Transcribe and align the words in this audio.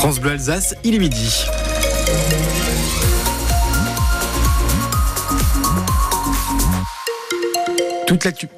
France 0.00 0.18
Bleu 0.18 0.30
Alsace, 0.30 0.74
il 0.82 0.94
est 0.94 0.98
midi. 0.98 1.44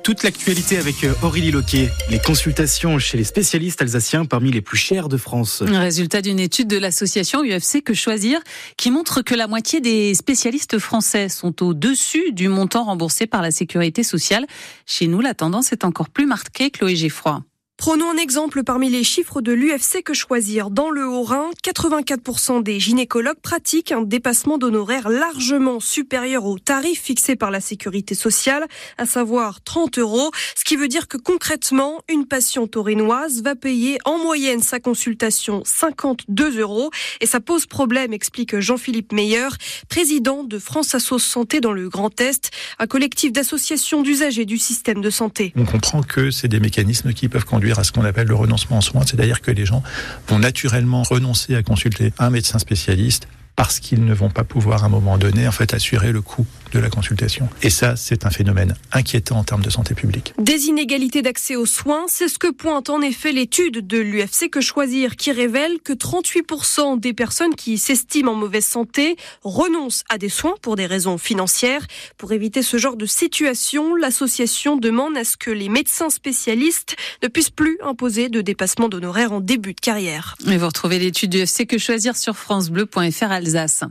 Toute 0.04 0.22
l'actualité 0.22 0.78
avec 0.78 1.02
euh, 1.02 1.12
Aurélie 1.22 1.50
Loquet. 1.50 1.90
Les 2.10 2.20
consultations 2.20 3.00
chez 3.00 3.18
les 3.18 3.24
spécialistes 3.24 3.82
alsaciens 3.82 4.24
parmi 4.24 4.52
les 4.52 4.60
plus 4.60 4.76
chères 4.76 5.08
de 5.08 5.16
France. 5.16 5.64
Résultat 5.66 6.22
d'une 6.22 6.38
étude 6.38 6.68
de 6.68 6.78
l'association 6.78 7.42
UFC 7.42 7.82
Que 7.82 7.92
Choisir 7.92 8.38
qui 8.76 8.92
montre 8.92 9.22
que 9.22 9.34
la 9.34 9.48
moitié 9.48 9.80
des 9.80 10.14
spécialistes 10.14 10.78
français 10.78 11.28
sont 11.28 11.60
au-dessus 11.64 12.30
du 12.30 12.46
montant 12.46 12.84
remboursé 12.84 13.26
par 13.26 13.42
la 13.42 13.50
sécurité 13.50 14.04
sociale. 14.04 14.46
Chez 14.86 15.08
nous, 15.08 15.20
la 15.20 15.34
tendance 15.34 15.72
est 15.72 15.84
encore 15.84 16.08
plus 16.08 16.26
marquée. 16.26 16.70
Chloé 16.70 16.94
Geffroy. 16.94 17.42
Prenons 17.84 18.12
un 18.12 18.16
exemple 18.16 18.62
parmi 18.62 18.88
les 18.88 19.02
chiffres 19.02 19.40
de 19.40 19.50
l'UFC 19.50 20.04
que 20.04 20.14
choisir. 20.14 20.70
Dans 20.70 20.88
le 20.88 21.04
Haut-Rhin, 21.04 21.50
84% 21.64 22.62
des 22.62 22.78
gynécologues 22.78 23.40
pratiquent 23.42 23.90
un 23.90 24.02
dépassement 24.02 24.56
d'honoraires 24.56 25.08
largement 25.08 25.80
supérieur 25.80 26.44
au 26.44 26.60
tarif 26.60 27.02
fixé 27.02 27.34
par 27.34 27.50
la 27.50 27.60
sécurité 27.60 28.14
sociale, 28.14 28.68
à 28.98 29.06
savoir 29.06 29.62
30 29.64 29.98
euros. 29.98 30.30
Ce 30.56 30.62
qui 30.62 30.76
veut 30.76 30.86
dire 30.86 31.08
que 31.08 31.16
concrètement, 31.16 32.02
une 32.08 32.24
patiente 32.24 32.70
taurinoise 32.70 33.42
va 33.42 33.56
payer 33.56 33.98
en 34.04 34.16
moyenne 34.16 34.62
sa 34.62 34.78
consultation 34.78 35.64
52 35.64 36.60
euros. 36.60 36.92
Et 37.20 37.26
ça 37.26 37.40
pose 37.40 37.66
problème, 37.66 38.12
explique 38.12 38.60
Jean-Philippe 38.60 39.12
Meyer, 39.12 39.48
président 39.88 40.44
de 40.44 40.60
France 40.60 40.94
Assos 40.94 41.18
Santé 41.18 41.60
dans 41.60 41.72
le 41.72 41.88
Grand 41.88 42.20
Est, 42.20 42.52
un 42.78 42.86
collectif 42.86 43.32
d'associations 43.32 44.02
d'usagers 44.02 44.44
du 44.44 44.58
système 44.58 45.00
de 45.00 45.10
santé. 45.10 45.52
On 45.56 45.64
comprend 45.64 46.04
que 46.04 46.30
c'est 46.30 46.46
des 46.46 46.60
mécanismes 46.60 47.12
qui 47.12 47.28
peuvent 47.28 47.44
conduire 47.44 47.71
à 47.78 47.84
ce 47.84 47.92
qu'on 47.92 48.04
appelle 48.04 48.28
le 48.28 48.34
renoncement 48.34 48.78
en 48.78 48.80
soins, 48.80 49.02
c'est-à-dire 49.06 49.40
que 49.40 49.50
les 49.50 49.66
gens 49.66 49.82
vont 50.28 50.38
naturellement 50.38 51.02
renoncer 51.02 51.54
à 51.54 51.62
consulter 51.62 52.12
un 52.18 52.30
médecin 52.30 52.58
spécialiste 52.58 53.28
parce 53.56 53.80
qu'ils 53.80 54.04
ne 54.04 54.14
vont 54.14 54.30
pas 54.30 54.44
pouvoir 54.44 54.82
à 54.82 54.86
un 54.86 54.90
moment 54.90 55.18
donné 55.18 55.46
en 55.46 55.52
fait 55.52 55.74
assurer 55.74 56.12
le 56.12 56.22
coût 56.22 56.46
de 56.72 56.78
la 56.78 56.90
consultation. 56.90 57.48
Et 57.62 57.70
ça, 57.70 57.96
c'est 57.96 58.24
un 58.26 58.30
phénomène 58.30 58.74
inquiétant 58.92 59.38
en 59.38 59.44
termes 59.44 59.62
de 59.62 59.70
santé 59.70 59.94
publique. 59.94 60.34
Des 60.38 60.66
inégalités 60.66 61.22
d'accès 61.22 61.56
aux 61.56 61.66
soins, 61.66 62.04
c'est 62.08 62.28
ce 62.28 62.38
que 62.38 62.50
pointe 62.50 62.90
en 62.90 63.00
effet 63.02 63.32
l'étude 63.32 63.86
de 63.86 63.98
l'UFC 63.98 64.50
Que 64.50 64.60
Choisir 64.60 65.16
qui 65.16 65.32
révèle 65.32 65.78
que 65.84 65.92
38% 65.92 66.98
des 66.98 67.12
personnes 67.12 67.54
qui 67.54 67.78
s'estiment 67.78 68.32
en 68.32 68.34
mauvaise 68.34 68.64
santé 68.64 69.16
renoncent 69.42 70.04
à 70.08 70.18
des 70.18 70.28
soins 70.28 70.54
pour 70.62 70.76
des 70.76 70.86
raisons 70.86 71.18
financières. 71.18 71.86
Pour 72.16 72.32
éviter 72.32 72.62
ce 72.62 72.76
genre 72.76 72.96
de 72.96 73.06
situation, 73.06 73.94
l'association 73.94 74.76
demande 74.76 75.16
à 75.16 75.24
ce 75.24 75.36
que 75.36 75.50
les 75.50 75.68
médecins 75.68 76.10
spécialistes 76.10 76.96
ne 77.22 77.28
puissent 77.28 77.50
plus 77.50 77.78
imposer 77.82 78.28
de 78.28 78.40
dépassement 78.40 78.88
d'honoraires 78.88 79.32
en 79.32 79.40
début 79.40 79.74
de 79.74 79.80
carrière. 79.80 80.36
Et 80.48 80.56
vous 80.56 80.66
retrouvez 80.66 80.98
l'étude 80.98 81.30
du 81.30 81.42
UFC 81.42 81.66
Que 81.66 81.78
Choisir 81.78 82.16
sur 82.16 82.36
francebleu.fr 82.36 83.30
Alsace. 83.30 83.84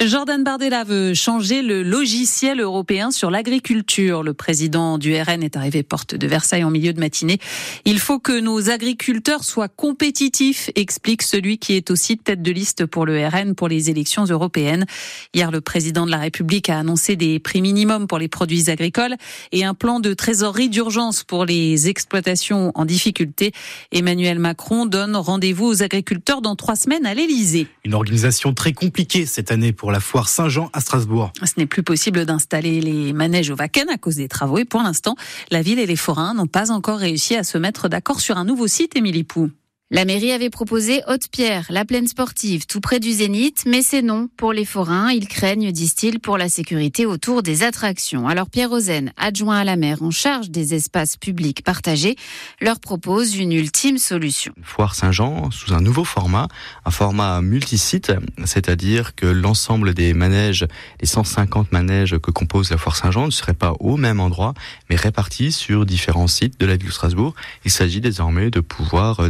Jordan 0.00 0.42
Bardella 0.42 0.84
veut 0.84 1.14
changer 1.14 1.62
le 1.62 1.82
logiciel 2.22 2.60
européen 2.60 3.10
sur 3.10 3.32
l'agriculture. 3.32 4.22
Le 4.22 4.32
président 4.32 4.96
du 4.96 5.20
RN 5.20 5.42
est 5.42 5.56
arrivé 5.56 5.82
porte 5.82 6.14
de 6.14 6.26
Versailles 6.28 6.62
en 6.62 6.70
milieu 6.70 6.92
de 6.92 7.00
matinée. 7.00 7.40
Il 7.84 7.98
faut 7.98 8.20
que 8.20 8.38
nos 8.38 8.70
agriculteurs 8.70 9.42
soient 9.42 9.66
compétitifs, 9.66 10.70
explique 10.76 11.22
celui 11.22 11.58
qui 11.58 11.72
est 11.72 11.90
aussi 11.90 12.18
tête 12.18 12.40
de 12.40 12.52
liste 12.52 12.86
pour 12.86 13.06
le 13.06 13.26
RN 13.26 13.56
pour 13.56 13.66
les 13.66 13.90
élections 13.90 14.24
européennes. 14.24 14.86
Hier, 15.34 15.50
le 15.50 15.60
président 15.60 16.06
de 16.06 16.12
la 16.12 16.18
République 16.18 16.70
a 16.70 16.78
annoncé 16.78 17.16
des 17.16 17.40
prix 17.40 17.60
minimums 17.60 18.06
pour 18.06 18.20
les 18.20 18.28
produits 18.28 18.70
agricoles 18.70 19.16
et 19.50 19.64
un 19.64 19.74
plan 19.74 19.98
de 19.98 20.14
trésorerie 20.14 20.68
d'urgence 20.68 21.24
pour 21.24 21.44
les 21.44 21.88
exploitations 21.88 22.70
en 22.76 22.84
difficulté. 22.84 23.50
Emmanuel 23.90 24.38
Macron 24.38 24.86
donne 24.86 25.16
rendez-vous 25.16 25.66
aux 25.66 25.82
agriculteurs 25.82 26.40
dans 26.40 26.54
trois 26.54 26.76
semaines 26.76 27.04
à 27.04 27.14
l'Élysée. 27.14 27.66
Une 27.84 27.94
organisation 27.94 28.54
très 28.54 28.72
compliquée 28.72 28.92
compliqué 28.92 29.26
cette 29.26 29.50
année 29.50 29.72
pour 29.72 29.90
la 29.90 30.00
foire 30.00 30.28
Saint-Jean 30.28 30.68
à 30.74 30.80
Strasbourg. 30.80 31.32
Ce 31.42 31.52
n'est 31.56 31.66
plus 31.66 31.82
possible 31.82 32.11
d'installer 32.20 32.80
les 32.80 33.12
manèges 33.12 33.50
au 33.50 33.56
Wacken 33.56 33.88
à 33.88 33.98
cause 33.98 34.16
des 34.16 34.28
travaux 34.28 34.58
et 34.58 34.64
pour 34.64 34.82
l'instant, 34.82 35.16
la 35.50 35.62
ville 35.62 35.78
et 35.78 35.86
les 35.86 35.96
forains 35.96 36.34
n'ont 36.34 36.46
pas 36.46 36.70
encore 36.70 36.98
réussi 36.98 37.36
à 37.36 37.44
se 37.44 37.58
mettre 37.58 37.88
d'accord 37.88 38.20
sur 38.20 38.36
un 38.36 38.44
nouveau 38.44 38.66
site, 38.66 38.96
Émilie 38.96 39.24
Pou. 39.24 39.50
La 39.94 40.06
mairie 40.06 40.32
avait 40.32 40.48
proposé 40.48 41.02
Haute-Pierre, 41.06 41.66
la 41.68 41.84
plaine 41.84 42.08
sportive, 42.08 42.64
tout 42.64 42.80
près 42.80 42.98
du 42.98 43.12
Zénith, 43.12 43.64
mais 43.66 43.82
c'est 43.82 44.00
non 44.00 44.26
pour 44.38 44.54
les 44.54 44.64
forains. 44.64 45.10
Ils 45.10 45.28
craignent, 45.28 45.70
disent-ils, 45.70 46.18
pour 46.18 46.38
la 46.38 46.48
sécurité 46.48 47.04
autour 47.04 47.42
des 47.42 47.62
attractions. 47.62 48.26
Alors 48.26 48.48
Pierre 48.48 48.70
Rosen, 48.70 49.12
adjoint 49.18 49.58
à 49.58 49.64
la 49.64 49.76
maire 49.76 50.02
en 50.02 50.10
charge 50.10 50.48
des 50.48 50.72
espaces 50.72 51.18
publics 51.18 51.62
partagés, 51.62 52.16
leur 52.62 52.80
propose 52.80 53.36
une 53.36 53.52
ultime 53.52 53.98
solution. 53.98 54.54
Foire 54.62 54.94
Saint-Jean 54.94 55.50
sous 55.50 55.74
un 55.74 55.82
nouveau 55.82 56.04
format, 56.04 56.48
un 56.86 56.90
format 56.90 57.42
multisite, 57.42 58.14
c'est-à-dire 58.46 59.14
que 59.14 59.26
l'ensemble 59.26 59.92
des 59.92 60.14
manèges, 60.14 60.66
les 61.02 61.06
150 61.06 61.70
manèges 61.70 62.16
que 62.16 62.30
compose 62.30 62.70
la 62.70 62.78
Foire 62.78 62.96
Saint-Jean 62.96 63.26
ne 63.26 63.30
seraient 63.30 63.52
pas 63.52 63.74
au 63.78 63.98
même 63.98 64.20
endroit, 64.20 64.54
mais 64.88 64.96
répartis 64.96 65.52
sur 65.52 65.84
différents 65.84 66.28
sites 66.28 66.58
de 66.58 66.64
la 66.64 66.76
ville 66.76 66.86
de 66.86 66.92
Strasbourg. 66.92 67.34
Il 67.66 67.70
s'agit 67.70 68.00
désormais 68.00 68.50
de 68.50 68.60
pouvoir 68.60 69.20
euh, 69.20 69.28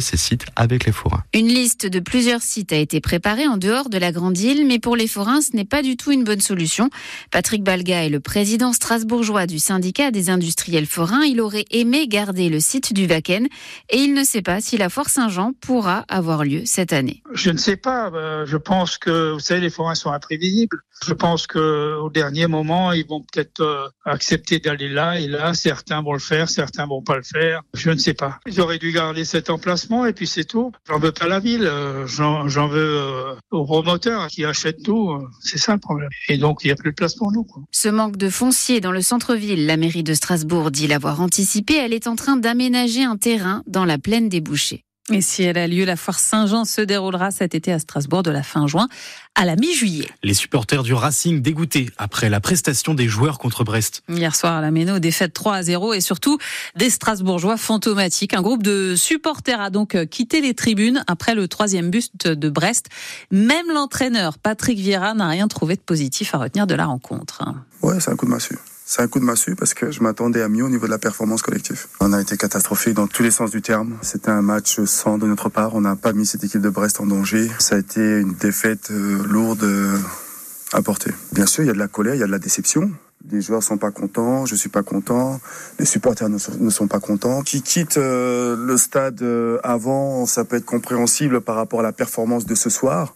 ces 0.00 0.16
sites 0.16 0.46
avec 0.56 0.86
les 0.86 0.92
forains. 0.92 1.22
Une 1.34 1.48
liste 1.48 1.86
de 1.86 2.00
plusieurs 2.00 2.42
sites 2.42 2.72
a 2.72 2.76
été 2.76 3.00
préparée 3.00 3.46
en 3.46 3.56
dehors 3.56 3.88
de 3.88 3.98
la 3.98 4.12
Grande 4.12 4.38
Île, 4.38 4.66
mais 4.66 4.78
pour 4.78 4.96
les 4.96 5.06
forains, 5.06 5.40
ce 5.40 5.54
n'est 5.54 5.64
pas 5.64 5.82
du 5.82 5.96
tout 5.96 6.12
une 6.12 6.24
bonne 6.24 6.40
solution. 6.40 6.90
Patrick 7.30 7.62
Balga 7.62 8.04
est 8.04 8.08
le 8.08 8.20
président 8.20 8.72
strasbourgeois 8.72 9.46
du 9.46 9.58
syndicat 9.58 10.10
des 10.10 10.30
industriels 10.30 10.86
forains. 10.86 11.24
Il 11.24 11.40
aurait 11.40 11.66
aimé 11.70 12.06
garder 12.08 12.48
le 12.48 12.60
site 12.60 12.92
du 12.92 13.06
Vaken 13.06 13.46
et 13.90 13.98
il 13.98 14.14
ne 14.14 14.24
sait 14.24 14.42
pas 14.42 14.60
si 14.60 14.76
la 14.76 14.88
foire 14.88 15.08
Saint-Jean 15.08 15.52
pourra 15.60 16.04
avoir 16.08 16.44
lieu 16.44 16.62
cette 16.64 16.92
année. 16.92 17.22
Je 17.32 17.50
ne 17.50 17.58
sais 17.58 17.76
pas. 17.76 18.10
Euh, 18.12 18.46
je 18.46 18.56
pense 18.56 18.98
que, 18.98 19.32
vous 19.32 19.40
savez, 19.40 19.60
les 19.60 19.70
forains 19.70 19.94
sont 19.94 20.10
imprévisibles. 20.10 20.78
Je 21.06 21.14
pense 21.14 21.46
que 21.46 21.96
au 21.98 22.10
dernier 22.10 22.46
moment, 22.46 22.92
ils 22.92 23.06
vont 23.06 23.22
peut-être 23.22 23.60
euh, 23.60 23.88
accepter 24.04 24.58
d'aller 24.58 24.88
là 24.88 25.18
et 25.18 25.26
là. 25.26 25.54
Certains 25.54 26.02
vont 26.02 26.12
le 26.12 26.18
faire, 26.18 26.48
certains 26.48 26.86
vont 26.86 27.02
pas 27.02 27.16
le 27.16 27.22
faire. 27.22 27.62
Je 27.74 27.90
ne 27.90 27.96
sais 27.96 28.14
pas. 28.14 28.38
Ils 28.46 28.60
auraient 28.60 28.78
dû 28.78 28.92
garder 28.92 29.24
cet 29.24 29.48
emplacement 29.48 29.79
et 30.08 30.12
puis 30.12 30.26
c'est 30.26 30.44
tout. 30.44 30.72
J'en 30.88 30.98
veux 30.98 31.12
pas 31.12 31.26
la 31.26 31.40
ville. 31.40 31.64
Euh, 31.64 32.06
j'en 32.06 32.68
veux 32.68 32.96
euh, 32.96 33.34
aux 33.50 33.64
promoteurs 33.64 34.28
qui 34.28 34.44
achètent 34.44 34.82
tout. 34.82 35.18
C'est 35.40 35.58
ça 35.58 35.72
le 35.72 35.78
problème. 35.78 36.10
Et 36.28 36.38
donc 36.38 36.60
il 36.62 36.68
n'y 36.68 36.72
a 36.72 36.76
plus 36.76 36.90
de 36.90 36.96
place 36.96 37.14
pour 37.14 37.32
nous. 37.32 37.46
Ce 37.70 37.88
manque 37.88 38.16
de 38.16 38.28
foncier 38.28 38.80
dans 38.80 38.92
le 38.92 39.02
centre-ville, 39.02 39.66
la 39.66 39.76
mairie 39.76 40.02
de 40.02 40.14
Strasbourg 40.14 40.70
dit 40.70 40.86
l'avoir 40.86 41.20
anticipé. 41.20 41.74
Elle 41.74 41.92
est 41.92 42.06
en 42.06 42.16
train 42.16 42.36
d'aménager 42.36 43.04
un 43.04 43.16
terrain 43.16 43.62
dans 43.66 43.84
la 43.84 43.98
plaine 43.98 44.28
des 44.28 44.40
Bouchers. 44.40 44.84
Et 45.12 45.22
si 45.22 45.42
elle 45.42 45.58
a 45.58 45.66
lieu, 45.66 45.84
la 45.84 45.96
foire 45.96 46.18
Saint-Jean 46.18 46.64
se 46.64 46.80
déroulera 46.80 47.32
cet 47.32 47.54
été 47.56 47.72
à 47.72 47.80
Strasbourg 47.80 48.22
de 48.22 48.30
la 48.30 48.44
fin 48.44 48.68
juin 48.68 48.88
à 49.34 49.44
la 49.44 49.56
mi-juillet. 49.56 50.08
Les 50.22 50.34
supporters 50.34 50.82
du 50.82 50.94
Racing 50.94 51.42
dégoûtés 51.42 51.90
après 51.98 52.30
la 52.30 52.40
prestation 52.40 52.94
des 52.94 53.08
joueurs 53.08 53.38
contre 53.38 53.64
Brest. 53.64 54.02
Hier 54.08 54.34
soir 54.36 54.54
à 54.54 54.60
la 54.60 54.70
Méno, 54.70 54.98
défaite 55.00 55.32
3 55.32 55.54
à 55.56 55.62
0 55.62 55.94
et 55.94 56.00
surtout 56.00 56.38
des 56.76 56.90
Strasbourgeois 56.90 57.56
fantomatiques. 57.56 58.34
Un 58.34 58.42
groupe 58.42 58.62
de 58.62 58.94
supporters 58.96 59.60
a 59.60 59.70
donc 59.70 59.96
quitté 60.06 60.40
les 60.40 60.54
tribunes 60.54 61.02
après 61.06 61.34
le 61.34 61.48
troisième 61.48 61.90
buste 61.90 62.28
de 62.28 62.48
Brest. 62.48 62.86
Même 63.30 63.66
l'entraîneur 63.72 64.38
Patrick 64.38 64.78
Vieira 64.78 65.14
n'a 65.14 65.28
rien 65.28 65.48
trouvé 65.48 65.74
de 65.74 65.80
positif 65.80 66.34
à 66.34 66.38
retenir 66.38 66.66
de 66.66 66.74
la 66.74 66.86
rencontre. 66.86 67.42
Ouais, 67.82 67.98
c'est 67.98 68.10
un 68.10 68.16
coup 68.16 68.26
de 68.26 68.30
massue. 68.30 68.56
C'est 68.92 69.02
un 69.02 69.06
coup 69.06 69.20
de 69.20 69.24
massue 69.24 69.54
parce 69.54 69.72
que 69.72 69.92
je 69.92 70.02
m'attendais 70.02 70.42
à 70.42 70.48
mieux 70.48 70.64
au 70.64 70.68
niveau 70.68 70.86
de 70.86 70.90
la 70.90 70.98
performance 70.98 71.42
collective. 71.42 71.86
On 72.00 72.12
a 72.12 72.20
été 72.20 72.36
catastrophique 72.36 72.94
dans 72.94 73.06
tous 73.06 73.22
les 73.22 73.30
sens 73.30 73.52
du 73.52 73.62
terme. 73.62 73.96
C'était 74.02 74.32
un 74.32 74.42
match 74.42 74.80
sans 74.84 75.16
de 75.16 75.28
notre 75.28 75.48
part. 75.48 75.76
On 75.76 75.80
n'a 75.80 75.94
pas 75.94 76.12
mis 76.12 76.26
cette 76.26 76.42
équipe 76.42 76.60
de 76.60 76.70
Brest 76.70 77.00
en 77.00 77.06
danger. 77.06 77.48
Ça 77.60 77.76
a 77.76 77.78
été 77.78 78.00
une 78.00 78.32
défaite 78.32 78.90
euh, 78.90 79.22
lourde 79.28 79.62
euh, 79.62 79.96
à 80.72 80.82
porter. 80.82 81.12
Bien 81.30 81.46
sûr, 81.46 81.62
il 81.62 81.68
y 81.68 81.70
a 81.70 81.72
de 81.72 81.78
la 81.78 81.86
colère, 81.86 82.16
il 82.16 82.18
y 82.18 82.24
a 82.24 82.26
de 82.26 82.32
la 82.32 82.40
déception. 82.40 82.90
Les 83.30 83.40
joueurs 83.40 83.62
sont 83.62 83.78
pas 83.78 83.92
contents, 83.92 84.44
je 84.44 84.56
suis 84.56 84.70
pas 84.70 84.82
content, 84.82 85.40
les 85.78 85.84
supporters 85.84 86.28
ne 86.28 86.70
sont, 86.70 86.88
pas 86.88 86.98
contents. 86.98 87.42
Qui 87.42 87.62
quittent 87.62 87.96
euh, 87.96 88.56
le 88.56 88.76
stade 88.76 89.24
avant, 89.62 90.26
ça 90.26 90.44
peut 90.44 90.56
être 90.56 90.66
compréhensible 90.66 91.40
par 91.40 91.54
rapport 91.54 91.78
à 91.78 91.84
la 91.84 91.92
performance 91.92 92.44
de 92.44 92.56
ce 92.56 92.70
soir, 92.70 93.14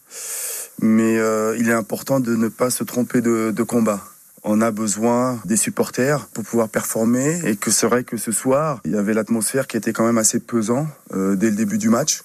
mais 0.80 1.14
il 1.58 1.68
est 1.68 1.74
important 1.74 2.20
de 2.20 2.36
ne 2.36 2.46
pas 2.46 2.70
se 2.70 2.84
tromper 2.84 3.22
de, 3.22 3.50
de 3.50 3.62
combat 3.64 4.13
on 4.44 4.60
a 4.60 4.70
besoin 4.70 5.40
des 5.44 5.56
supporters 5.56 6.26
pour 6.26 6.44
pouvoir 6.44 6.68
performer 6.68 7.40
et 7.44 7.56
que 7.56 7.70
c'est 7.70 7.86
vrai 7.86 8.04
que 8.04 8.16
ce 8.16 8.30
soir, 8.30 8.80
il 8.84 8.92
y 8.92 8.96
avait 8.96 9.14
l'atmosphère 9.14 9.66
qui 9.66 9.76
était 9.76 9.92
quand 9.92 10.06
même 10.06 10.18
assez 10.18 10.38
pesant 10.38 10.86
euh, 11.12 11.34
dès 11.34 11.50
le 11.50 11.56
début 11.56 11.78
du 11.78 11.88
match. 11.88 12.22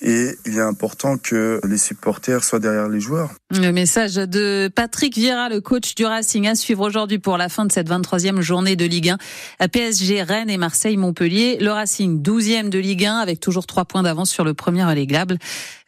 Et 0.00 0.36
il 0.44 0.58
est 0.58 0.60
important 0.60 1.16
que 1.16 1.60
les 1.66 1.78
supporters 1.78 2.42
soient 2.42 2.58
derrière 2.58 2.88
les 2.88 3.00
joueurs. 3.00 3.30
Le 3.50 3.70
message 3.70 4.16
de 4.16 4.68
Patrick 4.74 5.16
Vieira, 5.16 5.48
le 5.48 5.60
coach 5.60 5.94
du 5.94 6.04
Racing, 6.04 6.46
à 6.48 6.54
suivre 6.54 6.84
aujourd'hui 6.84 7.18
pour 7.18 7.38
la 7.38 7.48
fin 7.48 7.64
de 7.64 7.72
cette 7.72 7.88
23e 7.88 8.40
journée 8.40 8.76
de 8.76 8.84
Ligue 8.84 9.10
1. 9.10 9.18
À 9.60 9.68
PSG, 9.68 10.22
Rennes 10.22 10.50
et 10.50 10.58
Marseille-Montpellier. 10.58 11.58
Le 11.60 11.70
Racing, 11.70 12.20
12e 12.20 12.68
de 12.68 12.78
Ligue 12.78 13.06
1, 13.06 13.16
avec 13.16 13.40
toujours 13.40 13.66
3 13.66 13.84
points 13.84 14.02
d'avance 14.02 14.30
sur 14.30 14.44
le 14.44 14.52
premier 14.52 14.84
relégable. 14.84 15.38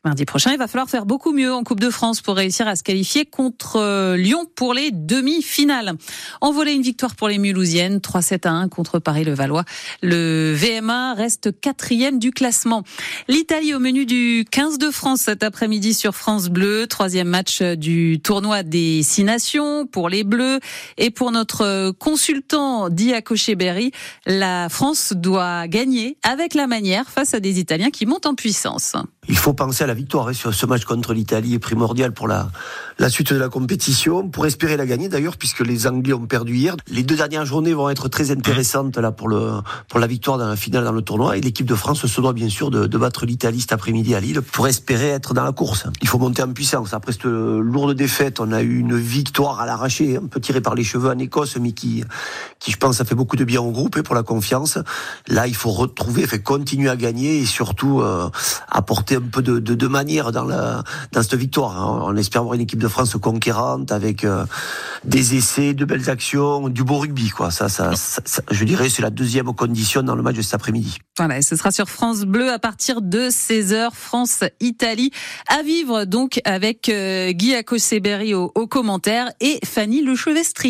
Mardi 0.06 0.24
prochain, 0.24 0.52
il 0.52 0.58
va 0.58 0.68
falloir 0.68 0.88
faire 0.88 1.04
beaucoup 1.04 1.32
mieux 1.32 1.52
en 1.52 1.64
Coupe 1.64 1.80
de 1.80 1.90
France 1.90 2.20
pour 2.20 2.36
réussir 2.36 2.68
à 2.68 2.76
se 2.76 2.84
qualifier 2.84 3.24
contre 3.24 3.74
euh, 3.80 4.16
Lyon 4.16 4.46
pour 4.54 4.72
les 4.72 4.92
demi-finales. 4.92 5.94
Envoler 6.40 6.74
une 6.74 6.82
victoire 6.82 7.16
pour 7.16 7.26
les 7.26 7.38
Mulhousiennes, 7.38 7.98
3-7 7.98 8.46
à 8.46 8.52
1 8.52 8.68
contre 8.68 9.00
Paris-le-Valois. 9.00 9.64
Le 10.02 10.54
VMA 10.54 11.14
reste 11.14 11.60
quatrième 11.60 12.20
du 12.20 12.30
classement. 12.30 12.84
L'Italie 13.26 13.74
au 13.74 13.80
menu 13.80 14.06
du 14.06 14.44
15 14.48 14.78
de 14.78 14.92
France 14.92 15.22
cet 15.22 15.42
après-midi 15.42 15.92
sur 15.92 16.14
France 16.14 16.50
Bleu. 16.50 16.86
Troisième 16.86 17.26
match 17.26 17.60
du 17.60 18.20
tournoi 18.22 18.62
des 18.62 19.02
Six 19.02 19.24
Nations 19.24 19.88
pour 19.88 20.08
les 20.08 20.22
Bleus. 20.22 20.60
Et 20.98 21.10
pour 21.10 21.32
notre 21.32 21.90
consultant 21.98 22.90
Dia 22.90 23.22
Berry, 23.56 23.90
la 24.24 24.68
France 24.68 25.14
doit 25.16 25.66
gagner 25.66 26.16
avec 26.22 26.54
la 26.54 26.68
manière 26.68 27.10
face 27.10 27.34
à 27.34 27.40
des 27.40 27.58
Italiens 27.58 27.90
qui 27.90 28.06
montent 28.06 28.26
en 28.26 28.36
puissance 28.36 28.94
il 29.28 29.36
faut 29.36 29.52
penser 29.52 29.84
à 29.84 29.86
la 29.86 29.94
victoire. 29.94 30.28
Hein, 30.28 30.32
sur 30.32 30.54
ce 30.54 30.66
match 30.66 30.84
contre 30.84 31.12
l'Italie 31.12 31.54
est 31.54 31.58
primordial 31.58 32.12
pour 32.12 32.28
la, 32.28 32.48
la 32.98 33.08
suite 33.08 33.32
de 33.32 33.38
la 33.38 33.48
compétition, 33.48 34.28
pour 34.28 34.46
espérer 34.46 34.76
la 34.76 34.86
gagner 34.86 35.08
d'ailleurs, 35.08 35.36
puisque 35.36 35.60
les 35.60 35.86
Anglais 35.86 36.12
ont 36.12 36.26
perdu 36.26 36.56
hier. 36.56 36.76
Les 36.90 37.02
deux 37.02 37.16
dernières 37.16 37.46
journées 37.46 37.74
vont 37.74 37.88
être 37.90 38.08
très 38.08 38.30
intéressantes 38.30 38.96
là 38.96 39.12
pour 39.12 39.28
le 39.28 39.52
pour 39.88 40.00
la 40.00 40.06
victoire 40.06 40.38
dans 40.38 40.48
la 40.48 40.56
finale 40.56 40.84
dans 40.84 40.92
le 40.92 41.02
tournoi. 41.02 41.36
Et 41.36 41.40
l'équipe 41.40 41.66
de 41.66 41.74
France 41.74 42.06
se 42.06 42.20
doit 42.20 42.32
bien 42.32 42.48
sûr 42.48 42.70
de, 42.70 42.86
de 42.86 42.98
battre 42.98 43.26
l'Italie 43.26 43.60
cet 43.60 43.72
après-midi 43.72 44.14
à 44.14 44.20
Lille 44.20 44.42
pour 44.42 44.68
espérer 44.68 45.08
être 45.08 45.34
dans 45.34 45.44
la 45.44 45.52
course. 45.52 45.86
Il 46.02 46.08
faut 46.08 46.18
monter 46.18 46.42
en 46.42 46.52
puissance. 46.52 46.94
Après 46.94 47.12
cette 47.12 47.24
lourde 47.24 47.94
défaite, 47.94 48.40
on 48.40 48.52
a 48.52 48.62
eu 48.62 48.78
une 48.78 48.96
victoire 48.96 49.60
à 49.60 49.66
l'arraché, 49.66 50.16
un 50.16 50.26
peu 50.26 50.40
tirée 50.40 50.60
par 50.60 50.74
les 50.74 50.84
cheveux 50.84 51.10
en 51.10 51.18
Écosse, 51.18 51.56
mais 51.56 51.72
qui 51.72 52.04
qui 52.58 52.70
je 52.70 52.76
pense 52.76 53.00
a 53.00 53.04
fait 53.04 53.14
beaucoup 53.14 53.36
de 53.36 53.44
bien 53.44 53.60
au 53.60 53.70
groupe 53.70 53.96
et 53.96 54.02
pour 54.02 54.14
la 54.14 54.22
confiance. 54.22 54.78
Là, 55.28 55.46
il 55.46 55.54
faut 55.54 55.70
retrouver, 55.70 56.26
fait 56.26 56.42
continuer 56.42 56.88
à 56.88 56.96
gagner 56.96 57.38
et 57.38 57.46
surtout 57.46 58.00
euh, 58.00 58.28
apporter 58.68 59.15
un 59.16 59.20
peu 59.20 59.42
de, 59.42 59.58
de, 59.58 59.86
manière 59.86 60.32
dans, 60.32 60.44
la, 60.44 60.82
dans 61.12 61.22
cette 61.22 61.34
victoire. 61.34 61.80
Hein. 61.80 62.02
On 62.04 62.16
espère 62.16 62.42
avoir 62.42 62.54
une 62.54 62.62
équipe 62.62 62.78
de 62.78 62.88
France 62.88 63.16
conquérante 63.20 63.92
avec 63.92 64.24
euh, 64.24 64.44
des 65.04 65.34
essais, 65.34 65.74
de 65.74 65.84
belles 65.84 66.10
actions, 66.10 66.68
du 66.68 66.84
beau 66.84 66.98
rugby. 66.98 67.30
Quoi. 67.30 67.50
Ça, 67.50 67.68
ça, 67.68 67.90
je 68.50 68.64
dirais 68.64 68.88
c'est 68.88 69.02
la 69.02 69.10
deuxième 69.10 69.52
condition 69.54 70.02
dans 70.02 70.14
le 70.14 70.22
match 70.22 70.36
de 70.36 70.42
cet 70.42 70.54
après-midi. 70.54 70.98
Voilà, 71.16 71.40
ce 71.42 71.56
sera 71.56 71.70
sur 71.70 71.88
France 71.88 72.22
Bleu 72.22 72.52
à 72.52 72.58
partir 72.58 73.02
de 73.02 73.28
16h, 73.28 73.88
France-Italie. 73.92 75.10
À 75.48 75.62
vivre 75.62 76.04
donc 76.04 76.40
avec 76.44 76.88
euh, 76.88 77.32
Guy 77.32 77.54
Acoseberry 77.54 78.34
au, 78.34 78.52
au 78.54 78.66
commentaire 78.66 79.30
et 79.40 79.58
Fanny 79.64 80.02
Lechevestrier. 80.02 80.66